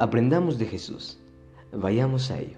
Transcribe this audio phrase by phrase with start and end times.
[0.00, 1.18] Aprendamos de Jesús.
[1.72, 2.56] Vayamos a ello.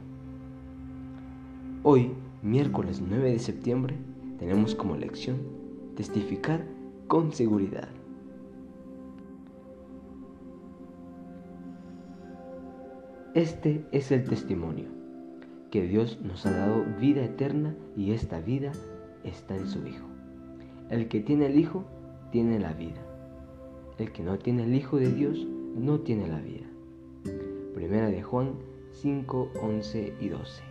[1.84, 2.10] Hoy,
[2.42, 3.96] miércoles 9 de septiembre,
[4.38, 5.38] tenemos como lección
[5.96, 6.62] testificar
[7.08, 7.88] con seguridad.
[13.34, 14.90] Este es el testimonio,
[15.70, 18.72] que Dios nos ha dado vida eterna y esta vida
[19.24, 20.06] está en su Hijo.
[20.90, 21.86] El que tiene el Hijo
[22.32, 23.00] tiene la vida.
[23.96, 26.69] El que no tiene el Hijo de Dios no tiene la vida.
[27.74, 28.54] Primera de Juan
[28.92, 30.62] 5, 11 y 12.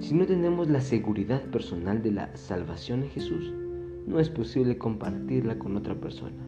[0.00, 3.54] Si no tenemos la seguridad personal de la salvación en Jesús,
[4.06, 6.46] no es posible compartirla con otra persona.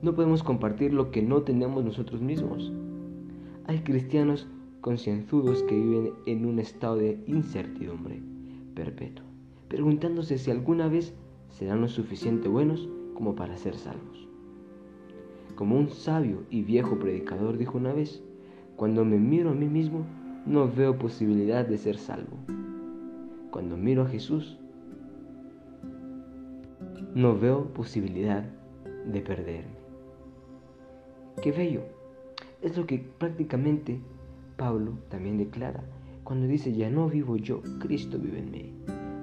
[0.00, 2.72] No podemos compartir lo que no tenemos nosotros mismos.
[3.66, 4.48] Hay cristianos
[4.80, 8.22] concienzudos que viven en un estado de incertidumbre
[8.74, 9.24] perpetua,
[9.68, 11.12] preguntándose si alguna vez
[11.50, 14.28] serán lo suficiente buenos como para ser salvos.
[15.54, 18.22] Como un sabio y viejo predicador dijo una vez,
[18.76, 20.06] cuando me miro a mí mismo,
[20.46, 22.36] no veo posibilidad de ser salvo.
[23.50, 24.58] Cuando miro a Jesús,
[27.14, 28.44] no veo posibilidad
[29.04, 29.80] de perderme.
[31.42, 31.82] Qué bello.
[32.62, 34.00] Es lo que prácticamente
[34.56, 35.82] Pablo también declara
[36.24, 38.72] cuando dice, ya no vivo yo, Cristo vive en mí.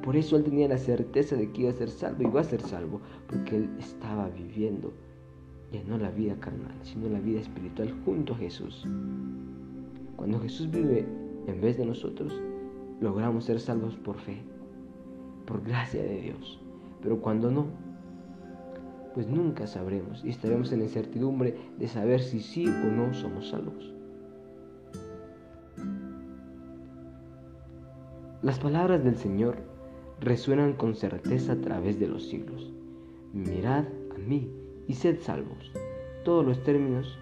[0.08, 2.62] Por eso él tenía la certeza de que iba a ser salvo va a ser
[2.62, 4.94] salvo, porque él estaba viviendo
[5.74, 8.88] ya no la vida carnal, sino la vida espiritual junto a Jesús.
[10.16, 11.06] Cuando Jesús vive
[11.48, 12.42] en vez de nosotros,
[13.02, 14.38] logramos ser salvos por fe,
[15.46, 16.58] por gracia de Dios.
[17.02, 17.66] Pero cuando no,
[19.14, 23.50] pues nunca sabremos y estaremos en la incertidumbre de saber si sí o no somos
[23.50, 23.94] salvos.
[28.42, 29.76] Las palabras del Señor
[30.22, 32.72] resuenan con certeza a través de los siglos.
[33.34, 34.50] Mirad a mí
[34.88, 35.72] y sed salvos,
[36.24, 37.18] todos los términos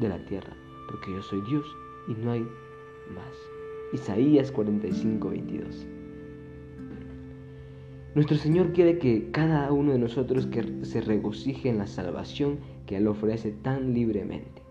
[0.00, 0.56] de la tierra,
[0.88, 1.64] porque yo soy Dios
[2.08, 3.34] y no hay más.
[3.92, 5.86] Isaías 45, 22.
[8.14, 10.48] Nuestro Señor quiere que cada uno de nosotros
[10.82, 14.62] se regocije en la salvación que Él ofrece tan libremente.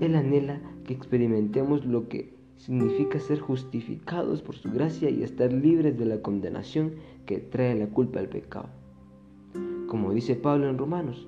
[0.00, 5.98] Él anhela que experimentemos lo que significa ser justificados por su gracia y estar libres
[5.98, 6.92] de la condenación
[7.24, 8.68] que trae la culpa del pecado.
[9.88, 11.26] Como dice Pablo en Romanos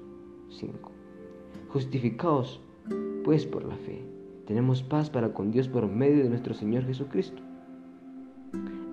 [0.51, 0.91] 5.
[1.71, 2.61] Justificados
[3.25, 4.03] pues por la fe.
[4.47, 7.41] Tenemos paz para con Dios por medio de nuestro Señor Jesucristo.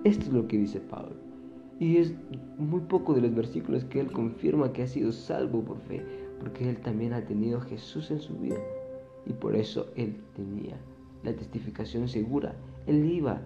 [0.04, 1.16] Esto es lo que dice Pablo.
[1.78, 2.14] Y es
[2.56, 6.02] muy poco de los versículos que él confirma que ha sido salvo por fe,
[6.38, 8.58] porque él también ha tenido a Jesús en su vida.
[9.26, 10.78] Y por eso él tenía
[11.22, 12.54] la testificación segura.
[12.86, 13.42] Él iba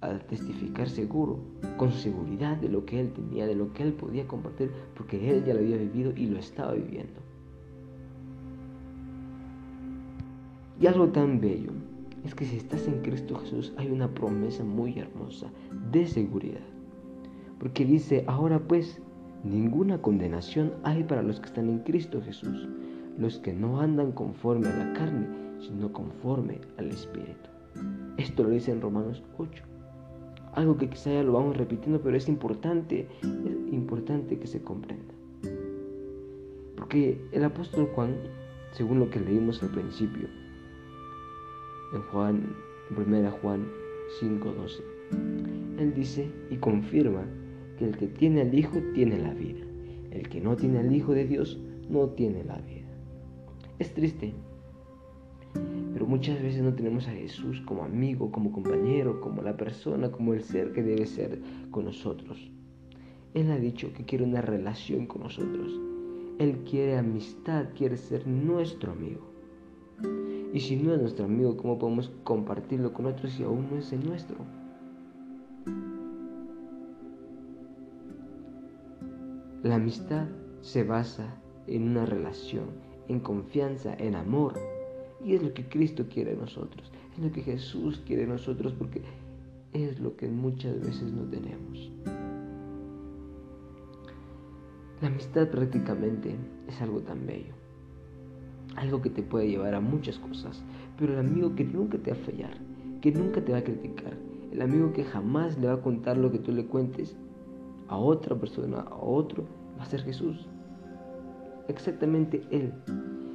[0.00, 1.38] a testificar seguro,
[1.76, 5.44] con seguridad de lo que él tenía, de lo que él podía compartir, porque él
[5.44, 7.20] ya lo había vivido y lo estaba viviendo.
[10.80, 11.70] Y algo tan bello
[12.24, 15.48] es que si estás en Cristo Jesús hay una promesa muy hermosa
[15.92, 16.66] de seguridad.
[17.60, 19.00] Porque dice, ahora pues,
[19.44, 22.68] ninguna condenación hay para los que están en Cristo Jesús,
[23.18, 25.26] los que no andan conforme a la carne,
[25.60, 27.48] sino conforme al Espíritu.
[28.16, 29.62] Esto lo dice en Romanos 8.
[30.54, 35.14] Algo que quizá ya lo vamos repitiendo, pero es importante, es importante que se comprenda.
[36.76, 38.16] Porque el apóstol Juan,
[38.72, 40.28] según lo que leímos al principio,
[41.94, 42.54] en Juan,
[42.90, 43.66] en 1 Juan
[44.20, 44.82] 5:12,
[45.78, 47.24] él dice y confirma
[47.82, 49.64] el que tiene al Hijo tiene la vida.
[50.10, 51.58] El que no tiene al Hijo de Dios
[51.88, 52.81] no tiene la vida.
[53.78, 54.34] Es triste,
[55.92, 60.34] pero muchas veces no tenemos a Jesús como amigo, como compañero, como la persona, como
[60.34, 61.40] el ser que debe ser
[61.70, 62.50] con nosotros.
[63.34, 65.72] Él ha dicho que quiere una relación con nosotros.
[66.38, 69.32] Él quiere amistad, quiere ser nuestro amigo.
[70.52, 73.92] Y si no es nuestro amigo, ¿cómo podemos compartirlo con otros si aún no es
[73.92, 74.36] el nuestro?
[79.62, 80.26] La amistad
[80.60, 81.36] se basa
[81.66, 82.66] en una relación,
[83.08, 84.54] en confianza, en amor.
[85.24, 86.90] Y es lo que Cristo quiere de nosotros.
[87.16, 89.02] Es lo que Jesús quiere de nosotros porque
[89.72, 91.90] es lo que muchas veces no tenemos.
[95.00, 96.36] La amistad prácticamente
[96.68, 97.54] es algo tan bello.
[98.76, 100.62] Algo que te puede llevar a muchas cosas.
[100.98, 102.56] Pero el amigo que nunca te va a fallar,
[103.00, 104.16] que nunca te va a criticar,
[104.52, 107.16] el amigo que jamás le va a contar lo que tú le cuentes,
[107.88, 109.44] a otra persona, a otro,
[109.78, 110.46] va a ser Jesús.
[111.68, 112.72] Exactamente Él.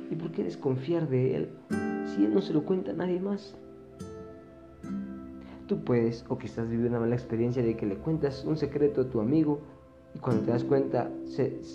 [0.09, 1.49] ¿Y por qué desconfiar de Él
[2.05, 3.55] si Él no se lo cuenta a nadie más?
[5.67, 9.09] Tú puedes, o quizás viviendo una mala experiencia de que le cuentas un secreto a
[9.09, 9.59] tu amigo
[10.15, 11.11] Y cuando te das cuenta,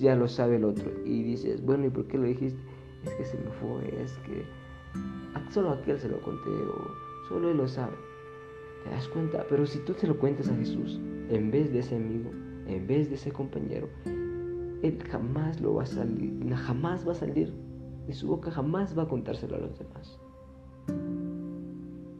[0.00, 0.90] ya lo sabe el otro.
[1.04, 2.58] Y dices, bueno, ¿y por qué lo dijiste?
[3.04, 4.44] Es que se me fue, es que
[5.52, 7.92] solo aquel se lo conté o solo él lo sabe.
[8.84, 9.44] ¿Te das cuenta?
[9.48, 12.30] Pero si tú te lo cuentas a Jesús, en vez de ese amigo,
[12.66, 13.88] en vez de ese compañero,
[14.82, 17.54] él jamás lo va a salir, jamás va a salir
[18.06, 20.20] de su boca, jamás va a contárselo a los demás.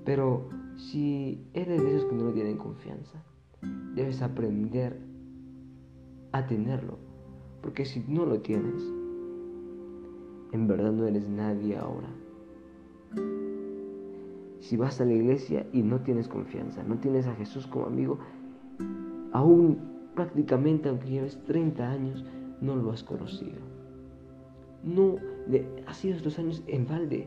[0.05, 3.23] Pero si eres de esos que no tienen confianza,
[3.95, 4.99] debes aprender
[6.33, 6.99] a tenerlo.
[7.61, 8.83] Porque si no lo tienes,
[10.53, 12.09] en verdad no eres nadie ahora.
[14.61, 18.19] Si vas a la iglesia y no tienes confianza, no tienes a Jesús como amigo,
[19.33, 19.79] aún
[20.15, 22.25] prácticamente, aunque lleves 30 años,
[22.63, 23.59] no lo has conocido.
[24.85, 25.17] No,
[25.87, 27.27] ha sido estos años en balde.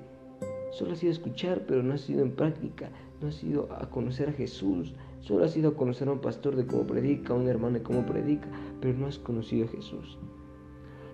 [0.72, 2.90] Solo has sido escuchar, pero no has sido en práctica.
[3.22, 4.94] No has ido a conocer a Jesús.
[5.22, 7.84] Solo has ido a conocer a un pastor de cómo predica, a un hermano de
[7.84, 8.48] cómo predica,
[8.82, 10.18] pero no has conocido a Jesús.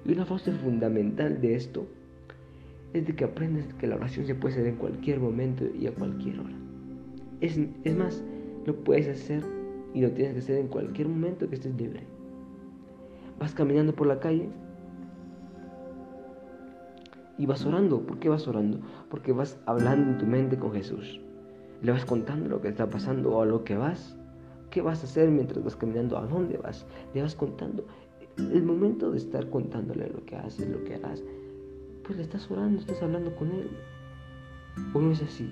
[0.05, 1.85] Y una fase fundamental de esto
[2.93, 5.93] es de que aprendes que la oración se puede hacer en cualquier momento y a
[5.93, 6.55] cualquier hora.
[7.39, 8.23] Es, es más,
[8.65, 9.43] lo puedes hacer
[9.93, 12.01] y lo tienes que hacer en cualquier momento que estés libre.
[13.41, 14.51] Vas caminando por la calle
[17.39, 18.05] y vas orando.
[18.05, 18.79] ¿Por qué vas orando?
[19.09, 21.19] Porque vas hablando en tu mente con Jesús.
[21.81, 24.15] Le vas contando lo que está pasando o a lo que vas.
[24.69, 26.19] ¿Qué vas a hacer mientras vas caminando?
[26.19, 26.85] ¿A dónde vas?
[27.15, 27.83] Le vas contando.
[28.37, 31.23] El momento de estar contándole lo que haces, lo que harás,
[32.03, 33.71] pues le estás orando, estás hablando con él.
[34.93, 35.51] ¿O no es así?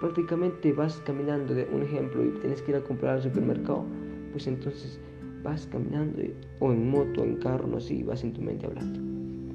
[0.00, 3.84] Prácticamente vas caminando, de un ejemplo, y tienes que ir a comprar al supermercado,
[4.32, 4.98] pues entonces
[5.42, 6.22] vas caminando,
[6.60, 9.00] o en moto, en carro, no sé, y vas en tu mente hablando.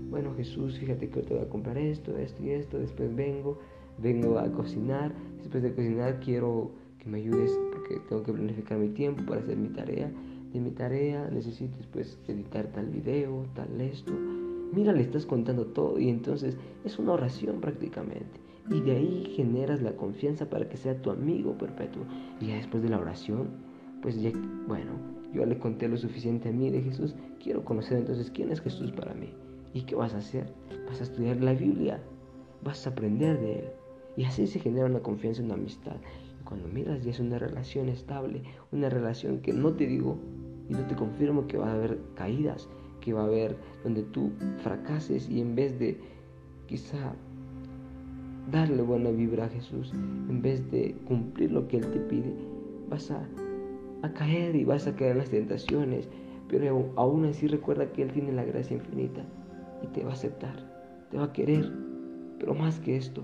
[0.09, 3.59] Bueno, Jesús, fíjate que te voy a comprar esto, esto y esto, después vengo,
[3.97, 8.89] vengo a cocinar, después de cocinar quiero que me ayudes porque tengo que planificar mi
[8.89, 10.11] tiempo para hacer mi tarea.
[10.53, 14.13] De mi tarea necesito después editar tal video, tal esto.
[14.71, 18.39] Mira, le estás contando todo y entonces es una oración prácticamente.
[18.69, 22.03] Y de ahí generas la confianza para que sea tu amigo perpetuo.
[22.39, 23.47] Y ya después de la oración,
[24.01, 24.31] pues ya,
[24.67, 24.91] bueno,
[25.33, 27.15] yo le conté lo suficiente a mí de Jesús.
[27.41, 29.33] Quiero conocer entonces quién es Jesús para mí.
[29.73, 30.45] ¿Y qué vas a hacer?
[30.87, 31.99] Vas a estudiar la Biblia.
[32.63, 33.65] Vas a aprender de Él.
[34.15, 35.95] Y así se genera una confianza, una amistad.
[36.39, 40.17] Y cuando miras ya es una relación estable, una relación que no te digo
[40.69, 42.69] y no te confirmo que va a haber caídas,
[43.01, 45.99] que va a haber donde tú fracases y en vez de
[46.67, 47.15] quizá
[48.51, 52.33] darle buena vibra a Jesús, en vez de cumplir lo que Él te pide,
[52.89, 53.11] vas
[54.03, 56.07] a, caer y vas a caer en las tentaciones,
[56.47, 59.23] pero aún así recuerda que Él tiene la gracia infinita
[59.81, 60.55] y te va a aceptar,
[61.09, 61.71] te va a querer,
[62.39, 63.23] pero más que esto,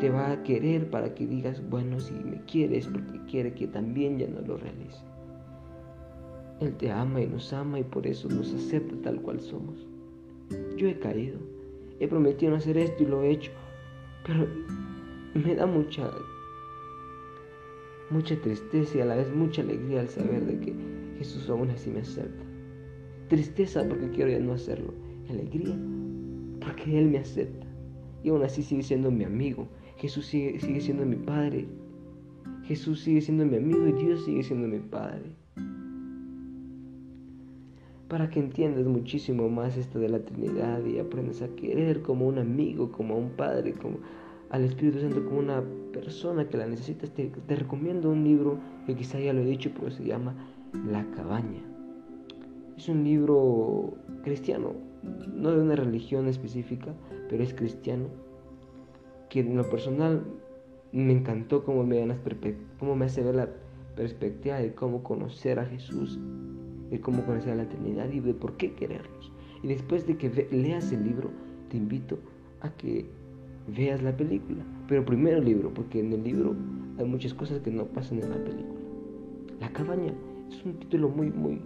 [0.00, 4.18] te va a querer para que digas, bueno, si me quieres, porque quiere que también
[4.18, 5.04] ya no lo realice.
[6.60, 9.86] Él te ama y nos ama y por eso nos acepta tal cual somos.
[10.76, 11.38] Yo he caído,
[12.00, 13.52] he prometido no hacer esto y lo he hecho,
[14.26, 14.46] pero
[15.34, 16.10] me da mucha,
[18.10, 20.74] mucha tristeza y a la vez mucha alegría al saber de que
[21.18, 22.44] Jesús aún así me acepta.
[23.28, 24.92] Tristeza porque quiero ya no hacerlo.
[25.28, 25.76] Alegría
[26.60, 27.66] porque Él me acepta.
[28.22, 29.68] Y aún así sigue siendo mi amigo.
[29.96, 31.68] Jesús sigue, sigue siendo mi Padre.
[32.64, 35.30] Jesús sigue siendo mi amigo y Dios sigue siendo mi Padre.
[38.08, 42.38] Para que entiendas muchísimo más esto de la Trinidad y aprendas a querer como un
[42.38, 43.98] amigo, como un Padre, como
[44.50, 49.18] al Espíritu Santo como una persona que la necesitas, te, recomiendo un libro que quizá
[49.18, 50.34] ya lo he dicho, pero se llama
[50.86, 51.62] La Cabaña.
[52.76, 54.74] Es un libro cristiano,
[55.34, 56.94] no de una religión específica,
[57.28, 58.06] pero es cristiano,
[59.28, 60.24] que en lo personal
[60.92, 62.16] me encantó cómo me,
[62.78, 63.48] cómo me hace ver la
[63.94, 66.18] perspectiva de cómo conocer a Jesús,
[66.90, 69.32] de cómo conocer a la eternidad y de por qué quererlos.
[69.62, 71.30] Y después de que leas el libro,
[71.68, 72.18] te invito
[72.60, 73.06] a que
[73.66, 74.62] veas la película.
[74.88, 76.54] Pero primero el libro, porque en el libro
[76.98, 78.80] hay muchas cosas que no pasan en la película.
[79.60, 80.12] La cabaña
[80.48, 81.60] es un título muy, muy,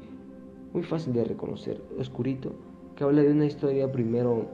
[0.72, 2.54] muy fácil de reconocer, oscurito,
[2.96, 4.48] que habla de una historia primero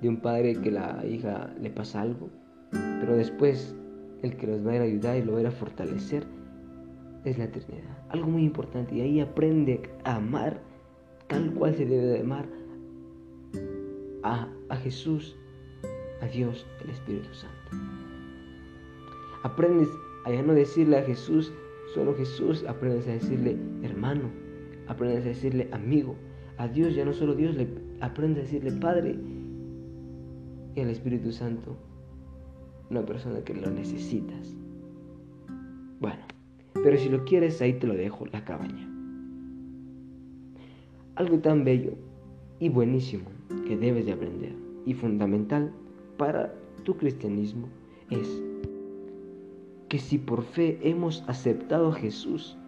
[0.00, 2.28] de un padre que la hija le pasa algo,
[2.70, 3.74] pero después
[4.22, 6.26] el que los va a ayudar y lo va a fortalecer
[7.24, 7.98] es la eternidad.
[8.08, 10.60] Algo muy importante y ahí aprende a amar
[11.26, 12.46] tal cual se debe de amar
[14.22, 15.36] a, a Jesús
[16.20, 17.56] a Dios, el Espíritu Santo.
[19.42, 19.88] Aprendes
[20.24, 21.52] a ya no decirle a Jesús,
[21.94, 24.30] solo Jesús, aprendes a decirle hermano,
[24.86, 26.16] aprendes a decirle amigo.
[26.58, 27.68] A Dios ya no solo Dios, le
[28.00, 29.16] aprendes a decirle Padre.
[30.74, 31.76] Y al Espíritu Santo,
[32.90, 34.54] una persona que lo necesitas.
[36.00, 36.20] Bueno,
[36.82, 38.88] pero si lo quieres, ahí te lo dejo, la cabaña.
[41.16, 41.92] algo tan bello
[42.58, 43.24] y buenísimo
[43.66, 44.54] que debes de aprender
[44.86, 45.72] y fundamental
[46.20, 46.52] para
[46.84, 47.70] tu cristianismo
[48.10, 48.42] es
[49.88, 52.58] que si por fe hemos aceptado a Jesús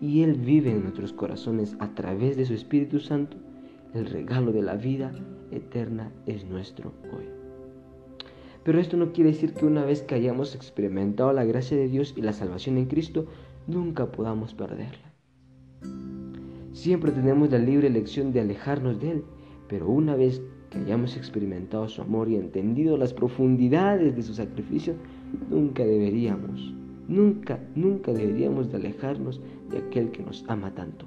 [0.00, 3.36] y Él vive en nuestros corazones a través de su Espíritu Santo,
[3.94, 5.10] el regalo de la vida
[5.50, 7.24] eterna es nuestro hoy.
[8.62, 12.14] Pero esto no quiere decir que una vez que hayamos experimentado la gracia de Dios
[12.16, 13.26] y la salvación en Cristo,
[13.66, 15.12] nunca podamos perderla.
[16.72, 19.24] Siempre tenemos la libre elección de alejarnos de Él,
[19.66, 20.40] pero una vez
[20.70, 24.94] que hayamos experimentado su amor y entendido las profundidades de su sacrificio,
[25.50, 26.72] nunca deberíamos,
[27.08, 31.06] nunca, nunca deberíamos de alejarnos de aquel que nos ama tanto.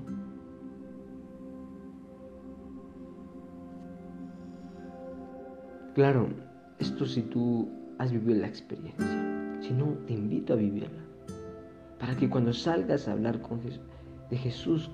[5.95, 6.27] Claro,
[6.79, 10.89] esto si tú has vivido la experiencia, si no, te invito a vivirla,
[11.99, 14.89] para que cuando salgas a hablar con de Jesús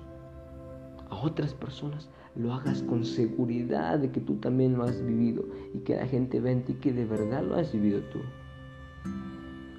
[1.08, 5.44] a otras personas, lo hagas con seguridad de que tú también lo has vivido
[5.74, 8.20] y que la gente vea en ti que de verdad lo has vivido tú.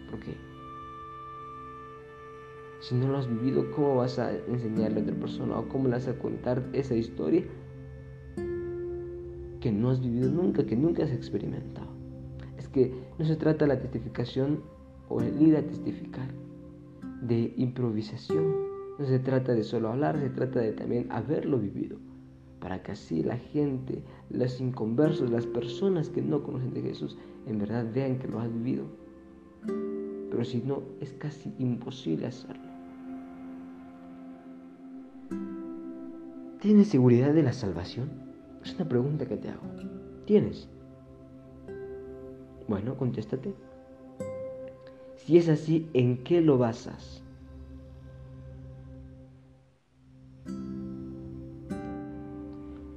[0.10, 0.36] Porque
[2.82, 5.96] si no lo has vivido, ¿cómo vas a enseñarle a otra persona o cómo le
[5.96, 7.44] vas a contar esa historia
[9.60, 11.88] que no has vivido nunca, que nunca has experimentado?
[12.58, 14.62] Es que no se trata la testificación
[15.08, 16.30] o el ir a testificar,
[17.22, 18.72] de improvisación.
[19.00, 21.98] No se trata de solo hablar, se trata de también haberlo vivido
[22.62, 27.58] para que así la gente, los inconversos, las personas que no conocen de Jesús, en
[27.58, 28.86] verdad vean que lo has vivido.
[30.30, 32.64] Pero si no, es casi imposible hacerlo.
[36.62, 38.10] ¿Tienes seguridad de la salvación?
[38.64, 39.64] Es una pregunta que te hago.
[40.26, 40.70] ¿Tienes?
[42.68, 43.56] Bueno, contéstate.
[45.16, 47.24] Si es así, ¿en qué lo basas?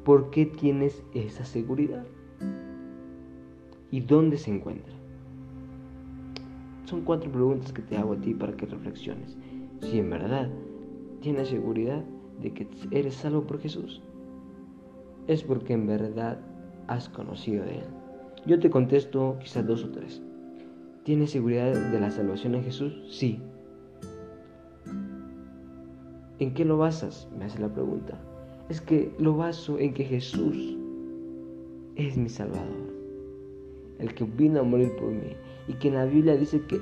[0.04, 2.04] ¿Por qué tienes esa seguridad?
[3.90, 4.92] ¿Y dónde se encuentra?
[6.84, 9.34] Son cuatro preguntas que te hago a ti para que reflexiones.
[9.80, 10.50] Si en verdad
[11.22, 12.04] tienes seguridad
[12.42, 14.02] de que eres salvo por Jesús,
[15.26, 16.38] es porque en verdad
[16.86, 17.86] has conocido de Él.
[18.44, 20.20] Yo te contesto quizás dos o tres.
[21.04, 22.92] ¿Tienes seguridad de la salvación en Jesús?
[23.08, 23.40] Sí.
[26.38, 27.26] ¿En qué lo basas?
[27.38, 28.20] Me hace la pregunta
[28.68, 30.76] es que lo baso en que Jesús
[31.96, 32.92] es mi Salvador,
[33.98, 35.36] el que vino a morir por mí,
[35.68, 36.80] y que en la Biblia dice que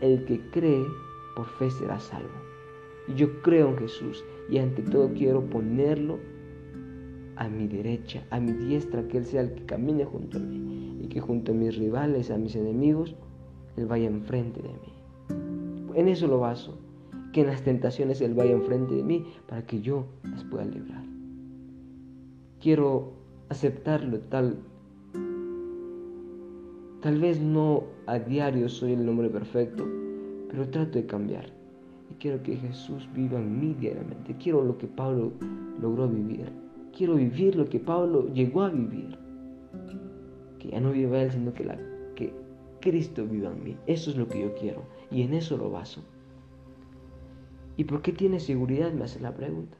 [0.00, 0.84] el que cree
[1.36, 2.28] por fe será salvo.
[3.08, 6.18] Y yo creo en Jesús y ante todo quiero ponerlo
[7.36, 10.98] a mi derecha, a mi diestra, que Él sea el que camine junto a mí
[11.02, 13.14] y que junto a mis rivales, a mis enemigos,
[13.76, 15.94] Él vaya enfrente de mí.
[15.94, 16.78] En eso lo baso,
[17.32, 21.07] que en las tentaciones Él vaya enfrente de mí para que yo las pueda librar
[22.60, 23.12] quiero
[23.48, 24.58] aceptarlo tal
[27.00, 29.86] tal vez no a diario soy el nombre perfecto
[30.48, 31.46] pero trato de cambiar.
[32.10, 34.34] Y quiero que Jesús viva en mí diariamente.
[34.42, 35.32] Quiero lo que Pablo
[35.80, 36.50] logró vivir.
[36.96, 39.18] Quiero vivir lo que Pablo llegó a vivir.
[40.58, 41.78] Que ya no viva él sino que la
[42.16, 42.32] que
[42.80, 43.76] Cristo viva en mí.
[43.86, 44.82] Eso es lo que yo quiero.
[45.10, 46.02] Y en eso lo baso.
[47.76, 48.92] ¿Y por qué tiene seguridad?
[48.92, 49.76] Me hace la pregunta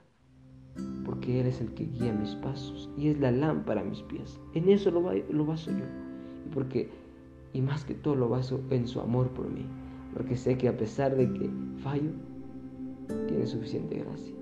[1.05, 4.41] porque Él es el que guía mis pasos y es la lámpara a mis pies.
[4.55, 5.85] En eso lo, lo baso yo.
[6.53, 6.91] Porque,
[7.53, 9.65] y más que todo lo baso en su amor por mí,
[10.15, 11.51] porque sé que a pesar de que
[11.83, 12.11] fallo,
[13.27, 14.35] tiene suficiente gracia.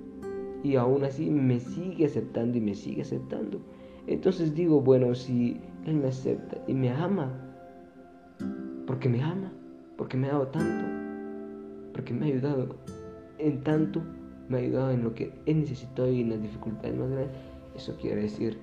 [0.63, 3.61] Y aún así me sigue aceptando y me sigue aceptando.
[4.07, 7.33] Entonces digo, bueno, si Él me acepta y me ama,
[8.87, 9.53] porque me ama,
[9.97, 10.85] porque me ha dado tanto,
[11.93, 12.77] porque me ha ayudado
[13.39, 14.03] en tanto,
[14.49, 17.37] me ha ayudado en lo que he necesitado y en las dificultades más grandes,
[17.75, 18.59] eso quiere decir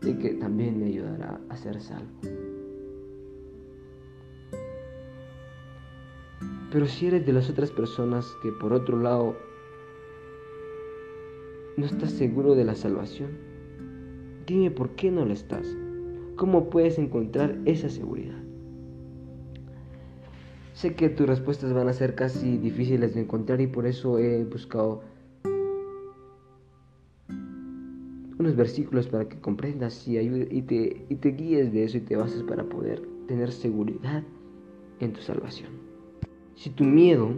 [0.00, 2.10] de que también me ayudará a ser salvo.
[6.72, 9.36] Pero si eres de las otras personas que por otro lado
[11.76, 13.30] no estás seguro de la salvación,
[14.46, 15.66] dime por qué no lo estás.
[16.36, 18.38] ¿Cómo puedes encontrar esa seguridad?
[20.74, 24.44] Sé que tus respuestas van a ser casi difíciles de encontrar y por eso he
[24.44, 25.02] buscado
[28.56, 32.42] versículos para que comprendas y, y, te, y te guíes de eso y te bases
[32.42, 34.22] para poder tener seguridad
[35.00, 35.70] en tu salvación.
[36.54, 37.30] Si tu miedo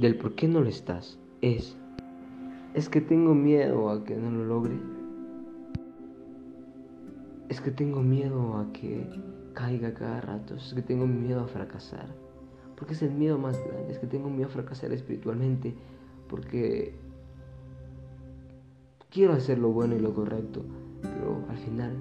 [0.00, 1.76] del por qué no lo estás es,
[2.74, 4.78] es que tengo miedo a que no lo logre,
[7.48, 9.06] es que tengo miedo a que
[9.54, 12.06] caiga cada rato, es que tengo miedo a fracasar,
[12.76, 15.74] porque es el miedo más grande, es que tengo miedo a fracasar espiritualmente,
[16.28, 16.94] porque
[19.10, 20.64] quiero hacer lo bueno y lo correcto,
[21.02, 21.96] pero al final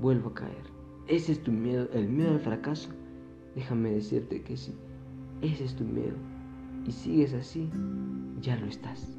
[0.00, 0.64] vuelvo a caer.
[1.06, 2.90] Ese es tu miedo, el miedo al fracaso.
[3.54, 4.74] Déjame decirte que sí,
[5.40, 6.16] ese es tu miedo.
[6.86, 7.68] Y sigues así,
[8.40, 9.18] ya lo estás.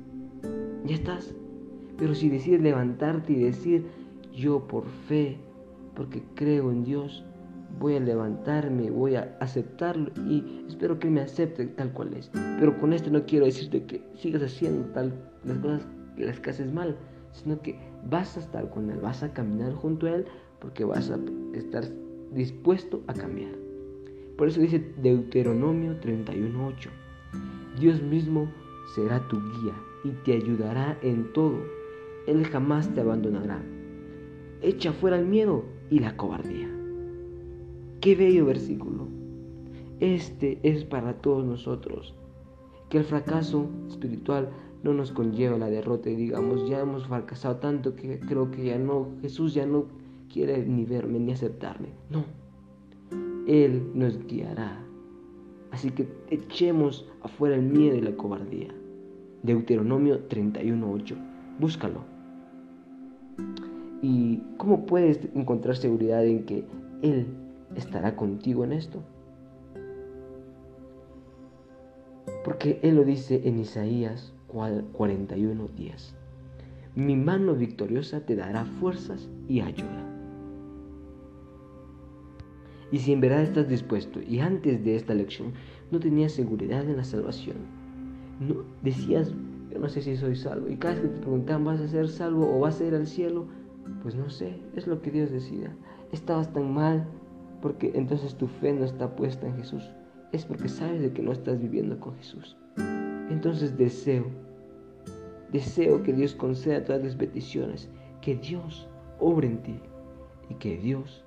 [0.85, 1.33] Ya estás.
[1.97, 3.85] Pero si decides levantarte y decir,
[4.33, 5.37] yo por fe,
[5.95, 7.25] porque creo en Dios,
[7.79, 12.31] voy a levantarme, voy a aceptarlo y espero que me acepte tal cual es.
[12.59, 15.85] Pero con esto no quiero decirte que sigas haciendo tal las cosas
[16.17, 16.97] las que haces mal,
[17.31, 20.25] sino que vas a estar con él, vas a caminar junto a él
[20.59, 21.19] porque vas a
[21.53, 21.83] estar
[22.31, 23.51] dispuesto a cambiar.
[24.37, 26.89] Por eso dice Deuteronomio 31:8.
[27.79, 28.49] Dios mismo
[28.95, 31.59] será tu guía y te ayudará en todo.
[32.27, 33.61] Él jamás te abandonará.
[34.61, 36.69] Echa fuera el miedo y la cobardía.
[38.01, 39.07] Qué bello versículo.
[39.99, 42.15] Este es para todos nosotros.
[42.89, 44.49] Que el fracaso espiritual
[44.83, 48.77] no nos conlleva la derrota y digamos, ya hemos fracasado tanto que creo que ya
[48.77, 49.85] no, Jesús ya no
[50.31, 51.89] quiere ni verme ni aceptarme.
[52.09, 52.23] No.
[53.47, 54.79] Él nos guiará.
[55.71, 58.69] Así que echemos afuera el miedo y la cobardía.
[59.43, 61.15] Deuteronomio 31.8.
[61.59, 62.01] Búscalo.
[64.01, 66.63] ¿Y cómo puedes encontrar seguridad en que
[67.01, 67.27] Él
[67.75, 69.03] estará contigo en esto?
[72.43, 76.13] Porque Él lo dice en Isaías 41.10.
[76.95, 80.05] Mi mano victoriosa te dará fuerzas y ayuda.
[82.91, 85.53] Y si en verdad estás dispuesto y antes de esta lección
[85.91, 87.57] no tenías seguridad en la salvación,
[88.39, 89.31] no decías,
[89.71, 92.07] yo no sé si soy salvo, y cada vez que te preguntaban, ¿vas a ser
[92.07, 93.45] salvo o vas a ir al cielo?
[94.01, 95.75] Pues no sé, es lo que Dios decida.
[96.11, 97.05] Estabas tan mal
[97.61, 99.83] porque entonces tu fe no está puesta en Jesús.
[100.31, 102.55] Es porque sabes de que no estás viviendo con Jesús.
[103.29, 104.25] Entonces deseo,
[105.51, 107.89] deseo que Dios conceda todas las peticiones,
[108.21, 108.87] que Dios
[109.19, 109.79] obre en ti
[110.49, 111.23] y que Dios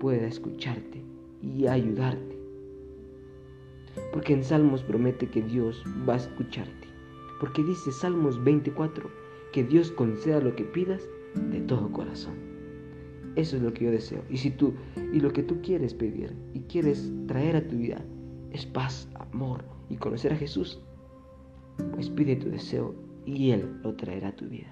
[0.00, 1.02] pueda escucharte
[1.42, 2.38] y ayudarte.
[4.12, 6.88] Porque en Salmos promete que Dios va a escucharte.
[7.40, 9.10] Porque dice Salmos 24
[9.52, 11.02] que Dios conceda lo que pidas
[11.50, 12.34] de todo corazón.
[13.36, 14.22] Eso es lo que yo deseo.
[14.28, 14.74] Y si tú
[15.12, 18.04] y lo que tú quieres pedir y quieres traer a tu vida
[18.52, 20.80] es paz, amor y conocer a Jesús,
[21.94, 24.68] pues pide tu deseo y Él lo traerá a tu vida.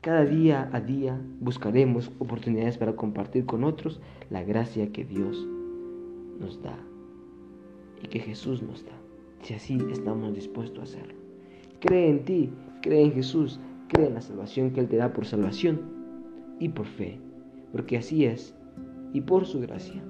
[0.00, 5.46] Cada día a día buscaremos oportunidades para compartir con otros la gracia que Dios
[6.38, 6.78] nos da
[8.02, 8.92] y que Jesús nos da,
[9.42, 11.14] si así estamos dispuestos a hacerlo.
[11.80, 15.26] Cree en ti, cree en Jesús, cree en la salvación que Él te da por
[15.26, 15.80] salvación
[16.58, 17.20] y por fe,
[17.72, 18.54] porque así es,
[19.12, 20.02] y por su gracia.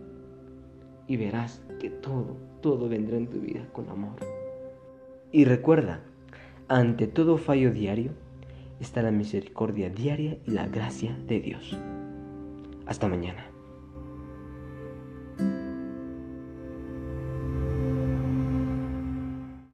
[1.10, 4.14] Y verás que todo, todo vendrá en tu vida con amor.
[5.32, 6.02] Y recuerda,
[6.68, 8.12] ante todo fallo diario,
[8.78, 11.76] está la misericordia diaria y la gracia de Dios.
[12.86, 13.49] Hasta mañana.